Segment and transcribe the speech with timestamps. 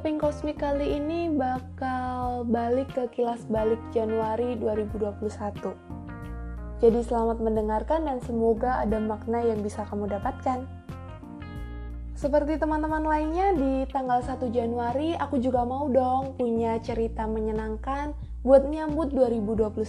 [0.00, 5.76] Keping Kosmik kali ini bakal balik ke kilas balik Januari 2021.
[6.80, 10.64] Jadi selamat mendengarkan dan semoga ada makna yang bisa kamu dapatkan.
[12.16, 18.72] Seperti teman-teman lainnya di tanggal 1 Januari aku juga mau dong punya cerita menyenangkan buat
[18.72, 19.84] nyambut 2021.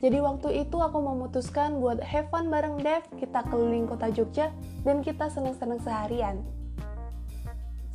[0.00, 4.48] Jadi waktu itu aku memutuskan buat have fun bareng Dev, kita keliling kota Jogja
[4.80, 6.40] dan kita seneng-seneng seharian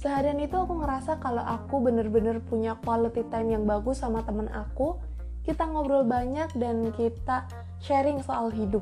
[0.01, 4.97] seharian itu aku ngerasa kalau aku bener-bener punya quality time yang bagus sama temen aku
[5.45, 7.45] kita ngobrol banyak dan kita
[7.77, 8.81] sharing soal hidup.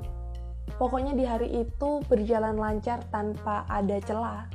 [0.80, 4.48] Pokoknya di hari itu berjalan lancar tanpa ada celah.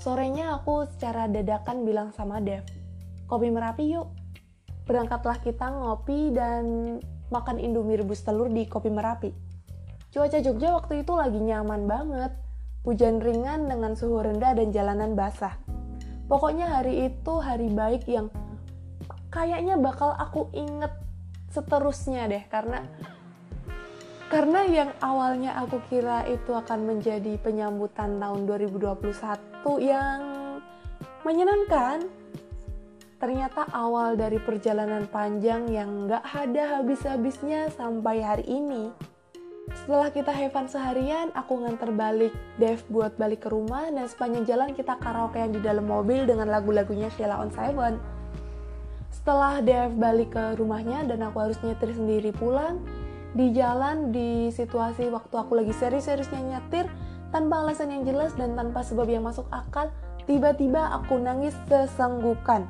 [0.00, 2.64] Sorenya aku secara dadakan bilang sama Dev
[3.28, 4.08] kopi merapi yuk.
[4.88, 6.96] Berangkatlah kita ngopi dan
[7.28, 9.32] makan indomie rebus telur di kopi merapi.
[10.12, 12.32] Cuaca Jogja waktu itu lagi nyaman banget
[12.82, 15.54] hujan ringan dengan suhu rendah dan jalanan basah.
[16.26, 18.30] Pokoknya hari itu hari baik yang
[19.30, 20.92] kayaknya bakal aku inget
[21.52, 22.84] seterusnya deh karena
[24.32, 29.12] karena yang awalnya aku kira itu akan menjadi penyambutan tahun 2021
[29.84, 30.20] yang
[31.20, 32.08] menyenangkan
[33.20, 38.90] ternyata awal dari perjalanan panjang yang gak ada habis-habisnya sampai hari ini.
[39.70, 44.42] Setelah kita have fun seharian, aku nganter balik Dev buat balik ke rumah dan sepanjang
[44.42, 48.02] jalan kita karaokean di dalam mobil dengan lagu-lagunya Sheila on Seven.
[49.14, 52.82] Setelah Dev balik ke rumahnya dan aku harus nyetir sendiri pulang,
[53.38, 56.90] di jalan di situasi waktu aku lagi serius-seriusnya nyetir
[57.30, 59.94] tanpa alasan yang jelas dan tanpa sebab yang masuk akal,
[60.26, 62.66] tiba-tiba aku nangis sesenggukan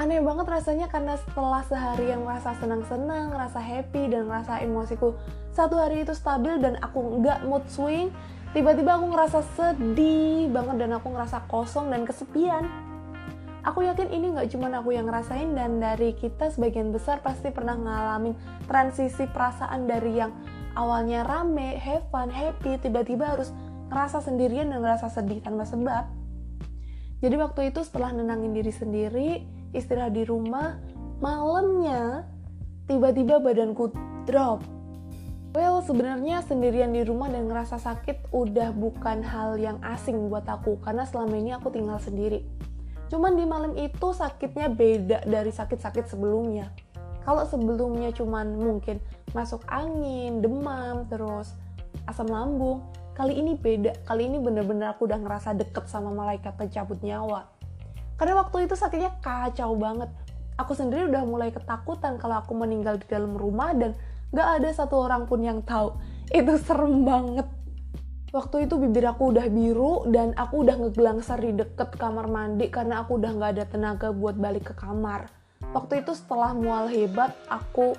[0.00, 5.12] aneh banget rasanya karena setelah seharian ngerasa senang-senang, ngerasa happy dan ngerasa emosiku
[5.52, 8.08] satu hari itu stabil dan aku nggak mood swing,
[8.56, 12.64] tiba-tiba aku ngerasa sedih banget dan aku ngerasa kosong dan kesepian.
[13.62, 17.78] Aku yakin ini nggak cuma aku yang ngerasain dan dari kita sebagian besar pasti pernah
[17.78, 18.34] ngalamin
[18.66, 20.34] transisi perasaan dari yang
[20.74, 23.54] awalnya rame, have fun, happy, tiba-tiba harus
[23.92, 26.08] ngerasa sendirian dan ngerasa sedih tanpa sebab.
[27.22, 29.30] Jadi waktu itu setelah nenangin diri sendiri,
[29.72, 30.76] istirahat di rumah,
[31.18, 32.28] malamnya
[32.86, 33.92] tiba-tiba badanku
[34.28, 34.60] drop.
[35.52, 40.80] Well, sebenarnya sendirian di rumah dan ngerasa sakit udah bukan hal yang asing buat aku
[40.80, 42.40] karena selama ini aku tinggal sendiri.
[43.12, 46.72] Cuman di malam itu sakitnya beda dari sakit-sakit sebelumnya.
[47.28, 48.96] Kalau sebelumnya cuman mungkin
[49.36, 51.52] masuk angin, demam, terus
[52.08, 52.80] asam lambung,
[53.12, 54.08] kali ini beda.
[54.08, 57.44] Kali ini bener-bener aku udah ngerasa deket sama malaikat pencabut nyawa
[58.22, 60.06] karena waktu itu sakitnya kacau banget.
[60.54, 63.98] Aku sendiri udah mulai ketakutan kalau aku meninggal di dalam rumah dan
[64.30, 65.98] gak ada satu orang pun yang tahu.
[66.30, 67.50] Itu serem banget.
[68.30, 73.02] Waktu itu bibir aku udah biru dan aku udah ngegelangsar di deket kamar mandi karena
[73.02, 75.26] aku udah gak ada tenaga buat balik ke kamar.
[75.74, 77.98] Waktu itu setelah mual hebat aku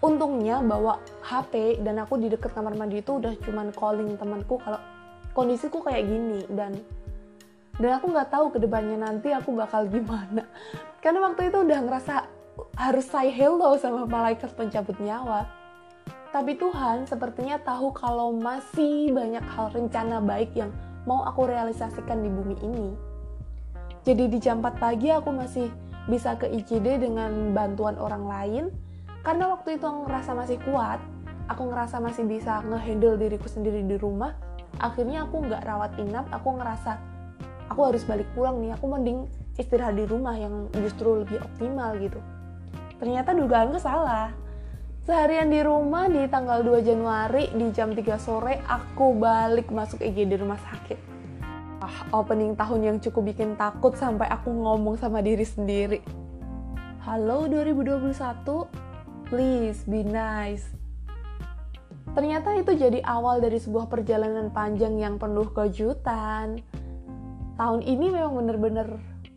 [0.00, 0.96] untungnya bawa
[1.28, 4.80] HP dan aku di deket kamar mandi itu udah cuman calling temanku kalau
[5.36, 6.72] kondisiku kayak gini dan
[7.78, 10.44] dan aku nggak tahu ke depannya nanti aku bakal gimana
[11.02, 12.14] karena waktu itu udah ngerasa
[12.74, 15.46] harus say hello sama malaikat pencabut nyawa
[16.28, 20.68] tapi Tuhan sepertinya tahu kalau masih banyak hal rencana baik yang
[21.08, 22.88] mau aku realisasikan di bumi ini.
[24.04, 25.72] Jadi di jam 4 pagi aku masih
[26.04, 28.64] bisa ke ICD dengan bantuan orang lain
[29.24, 31.00] karena waktu itu aku ngerasa masih kuat,
[31.48, 34.36] aku ngerasa masih bisa ngehandle diriku sendiri di rumah.
[34.84, 37.00] Akhirnya aku nggak rawat inap, aku ngerasa
[37.68, 39.28] aku harus balik pulang nih aku mending
[39.60, 42.18] istirahat di rumah yang justru lebih optimal gitu.
[42.98, 44.34] Ternyata dugaanku salah.
[45.08, 50.36] Seharian di rumah di tanggal 2 Januari di jam 3 sore aku balik masuk IGD
[50.44, 50.98] rumah sakit.
[51.80, 56.04] Ah, opening tahun yang cukup bikin takut sampai aku ngomong sama diri sendiri.
[57.08, 58.12] Halo 2021
[59.32, 60.68] please be nice.
[62.12, 66.60] Ternyata itu jadi awal dari sebuah perjalanan panjang yang penuh kejutan,
[67.58, 68.88] tahun ini memang bener-bener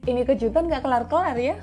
[0.06, 1.58] ini kejutan gak kelar-kelar ya.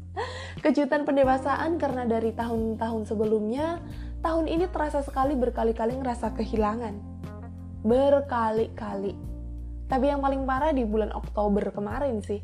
[0.64, 3.78] Kejutan pendewasaan karena dari tahun-tahun sebelumnya
[4.24, 6.98] tahun ini terasa sekali berkali-kali ngerasa kehilangan.
[7.86, 9.14] Berkali-kali.
[9.88, 12.42] Tapi yang paling parah di bulan Oktober kemarin sih.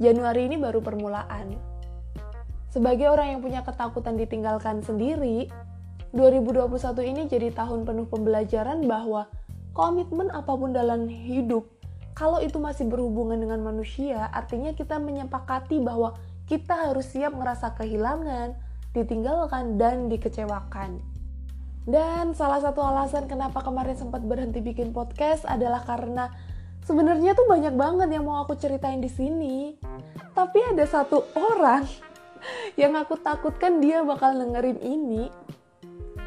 [0.00, 1.58] Januari ini baru permulaan.
[2.70, 5.50] Sebagai orang yang punya ketakutan ditinggalkan sendiri
[6.14, 6.70] 2021
[7.02, 9.26] ini jadi tahun penuh pembelajaran bahwa
[9.74, 11.66] komitmen apa pun dalam hidup
[12.20, 18.52] kalau itu masih berhubungan dengan manusia, artinya kita menyepakati bahwa kita harus siap merasa kehilangan,
[18.92, 21.00] ditinggalkan, dan dikecewakan.
[21.88, 26.28] Dan salah satu alasan kenapa kemarin sempat berhenti bikin podcast adalah karena
[26.80, 29.76] Sebenarnya tuh banyak banget yang mau aku ceritain di sini.
[30.32, 31.84] Tapi ada satu orang
[32.80, 35.28] yang aku takutkan dia bakal dengerin ini.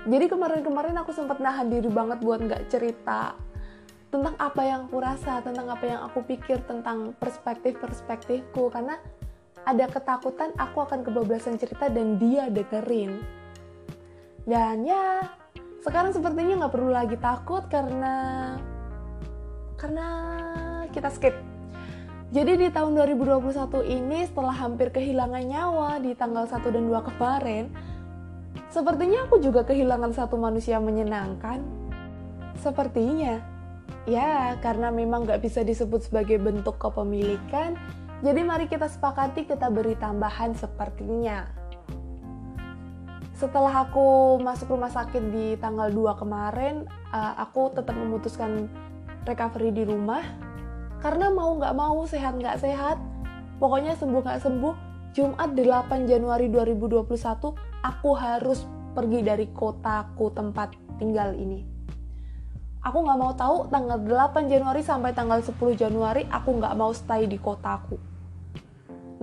[0.05, 3.42] Jadi kemarin-kemarin aku sempat nahan diri banget buat nggak cerita
[4.13, 9.01] tentang apa yang aku rasa, tentang apa yang aku pikir tentang perspektif-perspektifku karena
[9.65, 13.25] ada ketakutan aku akan kebablasan cerita dan dia dengerin.
[14.45, 15.33] Dan ya,
[15.81, 18.13] sekarang sepertinya nggak perlu lagi takut karena
[19.81, 20.07] karena
[20.93, 21.33] kita skip.
[22.29, 27.65] Jadi di tahun 2021 ini setelah hampir kehilangan nyawa di tanggal 1 dan 2 kemarin,
[28.69, 31.61] sepertinya aku juga kehilangan satu manusia menyenangkan.
[32.57, 33.52] Sepertinya,
[34.03, 37.79] ya karena memang nggak bisa disebut sebagai bentuk kepemilikan,
[38.23, 41.43] jadi mari kita sepakati kita beri tambahan sepertinya.
[43.35, 48.71] Setelah aku masuk rumah sakit di tanggal 2 kemarin, uh, aku tetap memutuskan
[49.27, 50.23] recovery di rumah.
[51.03, 52.95] Karena mau nggak mau, sehat nggak sehat,
[53.59, 54.75] pokoknya sembuh nggak sembuh,
[55.11, 57.11] Jumat 8 Januari 2021,
[57.83, 58.63] aku harus
[58.95, 61.72] pergi dari kotaku tempat tinggal ini.
[62.83, 67.25] Aku nggak mau tahu tanggal 8 Januari sampai tanggal 10 Januari aku nggak mau stay
[67.25, 68.13] di kotaku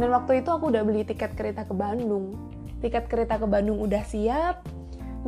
[0.00, 2.32] dan waktu itu aku udah beli tiket kereta ke Bandung.
[2.80, 4.64] Tiket kereta ke Bandung udah siap,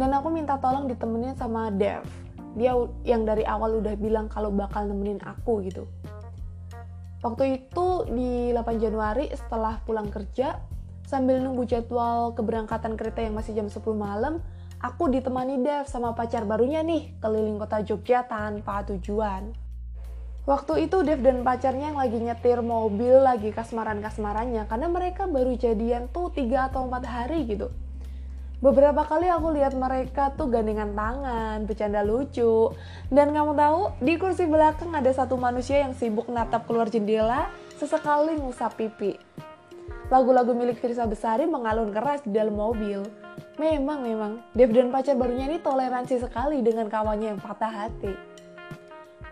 [0.00, 2.08] dan aku minta tolong ditemenin sama Dev.
[2.56, 2.72] Dia
[3.04, 5.84] yang dari awal udah bilang kalau bakal nemenin aku gitu.
[7.20, 10.56] Waktu itu di 8 Januari setelah pulang kerja,
[11.04, 14.40] sambil nunggu jadwal keberangkatan kereta yang masih jam 10 malam,
[14.82, 19.54] aku ditemani Dev sama pacar barunya nih keliling kota Jogja tanpa tujuan.
[20.42, 26.10] Waktu itu Dev dan pacarnya yang lagi nyetir mobil lagi kasmaran-kasmarannya karena mereka baru jadian
[26.10, 27.70] tuh 3 atau 4 hari gitu.
[28.62, 32.70] Beberapa kali aku lihat mereka tuh gandengan tangan, bercanda lucu.
[33.10, 38.38] Dan kamu tahu, di kursi belakang ada satu manusia yang sibuk natap keluar jendela, sesekali
[38.38, 39.18] ngusap pipi.
[40.12, 43.00] Lagu-lagu milik Firsa Besari mengalun keras di dalam mobil.
[43.56, 48.12] Memang, memang, Dev dan pacar barunya ini toleransi sekali dengan kawannya yang patah hati.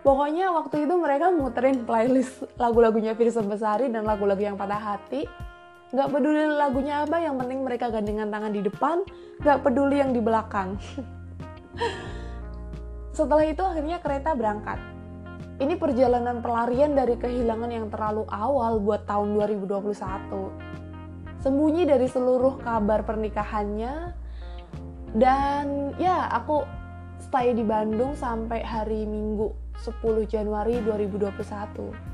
[0.01, 5.29] Pokoknya waktu itu mereka muterin playlist lagu-lagunya Firsa Besari dan lagu-lagu yang patah hati.
[5.93, 9.05] Gak peduli lagunya apa, yang penting mereka gandengan tangan di depan,
[9.45, 10.81] gak peduli yang di belakang.
[13.21, 14.81] Setelah itu akhirnya kereta berangkat.
[15.61, 20.70] Ini perjalanan pelarian dari kehilangan yang terlalu awal buat tahun 2021.
[21.41, 24.13] Sembunyi dari seluruh kabar pernikahannya,
[25.17, 26.61] dan ya aku
[27.17, 29.49] stay di Bandung sampai hari Minggu
[29.81, 32.11] 10 Januari 2021.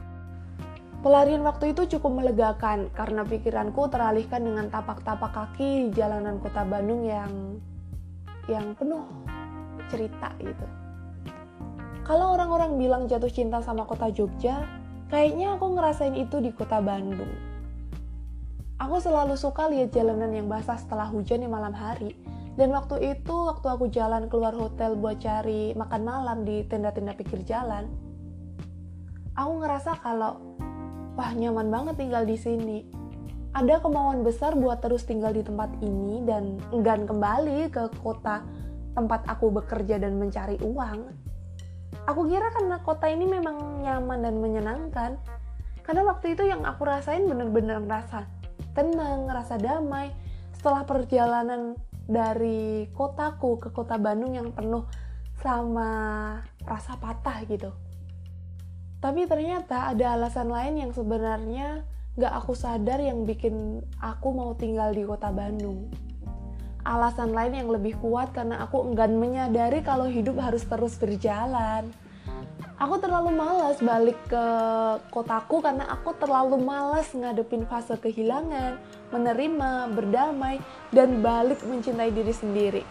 [1.04, 7.06] Pelarian waktu itu cukup melegakan karena pikiranku teralihkan dengan tapak-tapak kaki di jalanan kota Bandung
[7.06, 7.62] yang
[8.50, 9.06] yang penuh
[9.92, 10.66] cerita gitu.
[12.08, 14.64] Kalau orang-orang bilang jatuh cinta sama kota Jogja,
[15.12, 17.47] kayaknya aku ngerasain itu di kota Bandung.
[18.78, 22.14] Aku selalu suka lihat jalanan yang basah setelah hujan di malam hari,
[22.58, 27.42] dan waktu itu, waktu aku jalan keluar hotel buat cari makan malam di tenda-tenda pikir
[27.42, 27.90] jalan,
[29.34, 30.38] aku ngerasa kalau,
[31.18, 32.80] wah nyaman banget tinggal di sini.
[33.58, 38.46] Ada kemauan besar buat terus tinggal di tempat ini dan enggan kembali ke kota
[38.94, 41.10] tempat aku bekerja dan mencari uang.
[42.06, 45.12] Aku kira karena kota ini memang nyaman dan menyenangkan.
[45.82, 48.28] Karena waktu itu yang aku rasain bener-bener rasa
[48.78, 50.14] tenang, rasa damai.
[50.54, 51.74] Setelah perjalanan
[52.06, 54.86] dari kotaku ke kota Bandung yang penuh
[55.42, 55.90] sama
[56.62, 57.74] rasa patah gitu.
[59.02, 61.86] Tapi ternyata ada alasan lain yang sebenarnya
[62.18, 65.90] gak aku sadar yang bikin aku mau tinggal di kota Bandung.
[66.82, 71.92] Alasan lain yang lebih kuat karena aku enggan menyadari kalau hidup harus terus berjalan
[72.78, 74.46] aku terlalu malas balik ke
[75.10, 78.78] kotaku karena aku terlalu malas ngadepin fase kehilangan,
[79.10, 80.62] menerima, berdamai,
[80.94, 82.84] dan balik mencintai diri sendiri.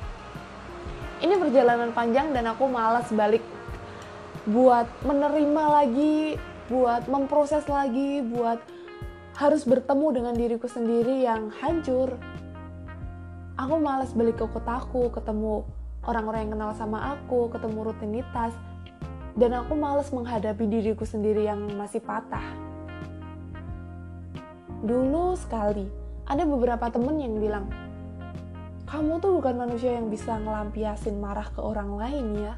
[1.23, 3.41] Ini perjalanan panjang dan aku malas balik
[4.45, 8.59] buat menerima lagi, buat memproses lagi, buat
[9.39, 12.19] harus bertemu dengan diriku sendiri yang hancur.
[13.57, 15.65] Aku malas balik ke kotaku, ketemu
[16.05, 18.53] orang-orang yang kenal sama aku, ketemu rutinitas,
[19.37, 22.43] dan aku males menghadapi diriku sendiri yang masih patah.
[24.81, 25.85] Dulu sekali,
[26.25, 27.69] ada beberapa temen yang bilang,
[28.89, 32.57] kamu tuh bukan manusia yang bisa ngelampiasin marah ke orang lain ya.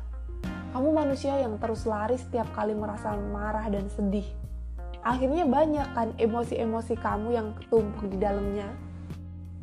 [0.70, 4.26] Kamu manusia yang terus lari setiap kali merasa marah dan sedih.
[5.02, 8.68] Akhirnya banyak kan emosi-emosi kamu yang ketumpuk di dalamnya.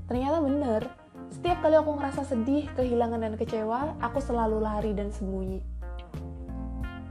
[0.09, 0.81] Ternyata bener,
[1.29, 5.74] setiap kali aku ngerasa sedih, kehilangan dan kecewa, aku selalu lari dan sembunyi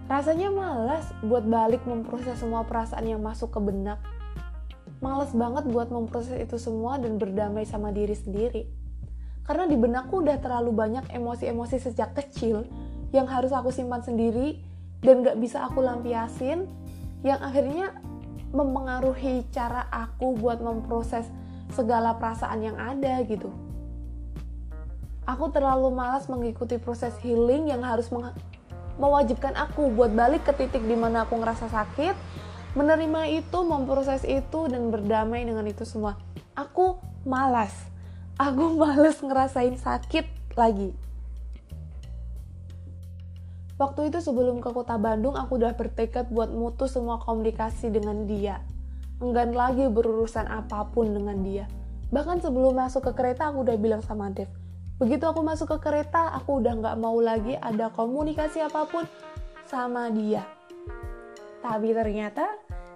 [0.04, 3.96] Rasanya malas buat balik memproses semua perasaan yang masuk ke benak.
[5.00, 8.68] Males banget buat memproses itu semua dan berdamai sama diri sendiri.
[9.48, 12.68] Karena di benakku udah terlalu banyak emosi-emosi sejak kecil
[13.16, 14.60] yang harus aku simpan sendiri
[15.00, 16.68] dan gak bisa aku lampiasin
[17.24, 17.96] yang akhirnya
[18.52, 21.24] mempengaruhi cara aku buat memproses
[21.72, 23.48] segala perasaan yang ada gitu.
[25.24, 28.12] Aku terlalu malas mengikuti proses healing yang harus
[28.98, 32.14] mewajibkan aku buat balik ke titik di mana aku ngerasa sakit,
[32.78, 36.18] menerima itu, memproses itu, dan berdamai dengan itu semua.
[36.54, 37.74] Aku malas.
[38.38, 40.94] Aku malas ngerasain sakit lagi.
[43.74, 48.62] Waktu itu sebelum ke kota Bandung, aku udah bertekad buat mutus semua komunikasi dengan dia.
[49.18, 51.66] Enggan lagi berurusan apa pun dengan dia.
[52.14, 54.46] Bahkan sebelum masuk ke kereta, aku udah bilang sama Dev,
[55.04, 59.04] Begitu aku masuk ke kereta, aku udah nggak mau lagi ada komunikasi apa pun
[59.68, 60.40] sama dia.
[61.60, 62.48] Tapi ternyata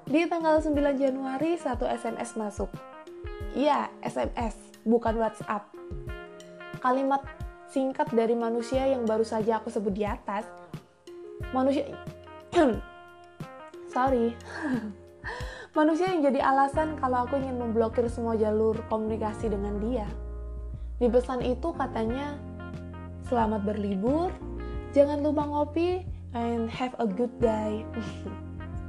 [0.08, 2.72] di tanggal 9 Januari satu SMS masuk.
[3.52, 4.56] Iya, SMS,
[4.88, 5.68] bukan WhatsApp.
[6.80, 7.28] Kalimat
[7.68, 10.48] singkat dari manusia yang baru saja aku sebut di atas.
[11.52, 11.92] Manusia
[13.92, 14.32] Sorry.
[15.76, 20.08] manusia yang jadi alasan kalau aku ingin memblokir semua jalur komunikasi dengan dia.
[20.98, 22.34] Di pesan itu katanya,
[23.30, 24.34] selamat berlibur,
[24.90, 26.02] jangan lupa ngopi,
[26.34, 27.86] and have a good day.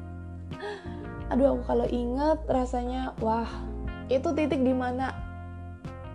[1.31, 3.45] Aduh, aku kalau inget rasanya, wah,
[4.09, 5.13] itu titik di mana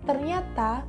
[0.02, 0.82] ternyata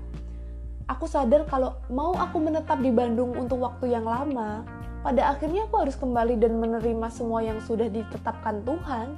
[0.89, 4.65] aku sadar kalau mau aku menetap di Bandung untuk waktu yang lama,
[5.05, 9.13] pada akhirnya aku harus kembali dan menerima semua yang sudah ditetapkan Tuhan.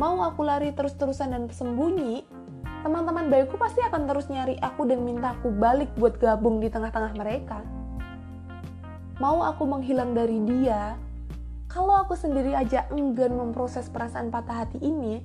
[0.00, 2.24] Mau aku lari terus-terusan dan sembunyi,
[2.88, 7.12] teman-teman baikku pasti akan terus nyari aku dan minta aku balik buat gabung di tengah-tengah
[7.20, 7.60] mereka.
[9.20, 10.96] Mau aku menghilang dari dia,
[11.68, 15.20] kalau aku sendiri aja enggan memproses perasaan patah hati ini,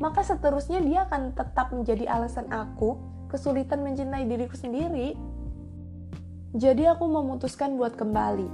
[0.00, 2.96] maka seterusnya dia akan tetap menjadi alasan aku
[3.28, 5.12] kesulitan mencintai diriku sendiri.
[6.56, 8.48] Jadi aku memutuskan buat kembali.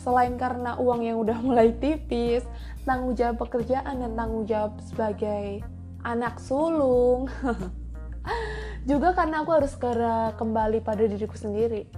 [0.00, 2.48] Selain karena uang yang udah mulai tipis,
[2.88, 5.73] tanggung jawab pekerjaan dan tanggung jawab sebagai
[6.04, 7.26] anak sulung.
[8.88, 11.88] Juga karena aku harus segera kembali pada diriku sendiri.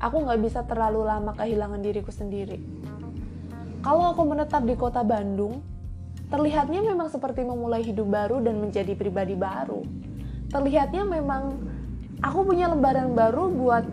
[0.00, 2.56] Aku nggak bisa terlalu lama kehilangan diriku sendiri.
[3.84, 5.60] Kalau aku menetap di kota Bandung
[6.32, 9.84] terlihatnya memang seperti memulai hidup baru dan menjadi pribadi baru.
[10.48, 11.60] Terlihatnya memang
[12.24, 13.84] aku punya lembaran baru buat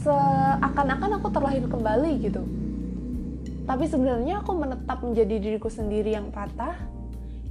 [0.00, 2.42] seakan-akan aku terlahir kembali gitu.
[3.64, 6.76] Tapi sebenarnya aku menetap menjadi diriku sendiri yang patah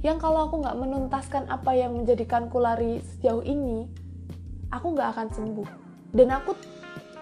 [0.04, 3.88] yang kalau aku nggak menuntaskan apa yang menjadikanku lari sejauh ini,
[4.68, 5.68] aku nggak akan sembuh.
[6.12, 6.52] Dan aku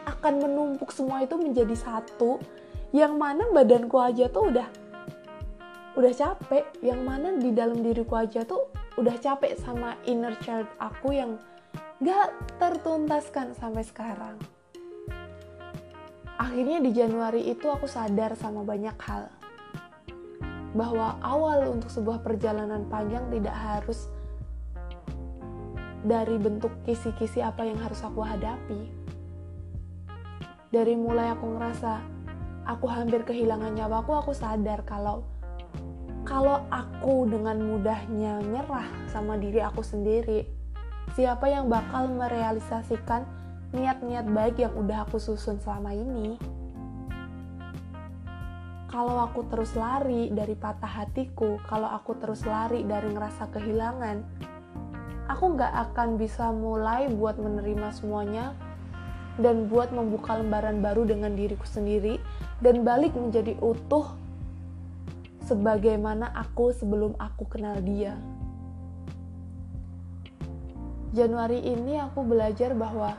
[0.02, 2.42] akan menumpuk semua itu menjadi satu,
[2.90, 4.66] yang mana badanku aja tuh udah
[5.94, 8.66] udah capek, yang mana di dalam diriku aja tuh
[8.98, 11.38] udah capek sama inner child aku yang
[12.02, 14.34] nggak tertuntaskan sampai sekarang.
[16.34, 19.30] Akhirnya di Januari itu aku sadar sama banyak hal
[20.72, 24.08] bahwa awal untuk sebuah perjalanan panjang tidak harus
[26.02, 28.90] dari bentuk kisi-kisi apa yang harus aku hadapi.
[30.72, 32.00] Dari mulai aku ngerasa
[32.64, 35.22] aku hampir kehilangan nyawaku, aku sadar kalau
[36.22, 40.46] kalau aku dengan mudahnya nyerah sama diri aku sendiri,
[41.12, 43.26] siapa yang bakal merealisasikan
[43.74, 46.38] niat-niat baik yang udah aku susun selama ini?
[48.92, 54.20] Kalau aku terus lari dari patah hatiku, kalau aku terus lari dari ngerasa kehilangan,
[55.32, 58.52] aku nggak akan bisa mulai buat menerima semuanya
[59.40, 62.20] dan buat membuka lembaran baru dengan diriku sendiri
[62.60, 64.12] dan balik menjadi utuh
[65.48, 68.20] sebagaimana aku sebelum aku kenal dia.
[71.16, 73.16] Januari ini aku belajar bahwa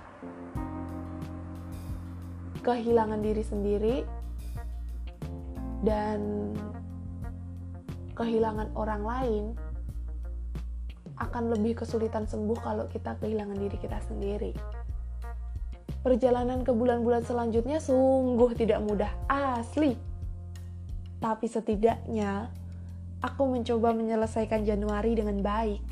[2.61, 4.22] kehilangan diri sendiri
[5.83, 6.51] dan
[8.15, 9.43] kehilangan orang lain
[11.19, 14.55] akan lebih kesulitan sembuh kalau kita kehilangan diri kita sendiri.
[16.03, 19.95] Perjalanan ke bulan-bulan selanjutnya sungguh tidak mudah, asli.
[21.23, 22.51] Tapi setidaknya
[23.23, 25.83] aku mencoba menyelesaikan Januari dengan baik.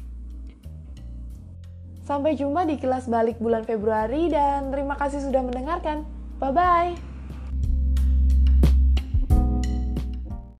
[2.04, 6.04] Sampai jumpa di kelas balik bulan Februari dan terima kasih sudah mendengarkan.
[6.44, 7.11] Bye bye.